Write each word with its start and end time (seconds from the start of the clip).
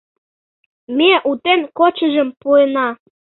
—Ме 0.97 1.11
утен 1.29 1.61
кодшыжым 1.77 2.29
пуэна. 2.39 2.87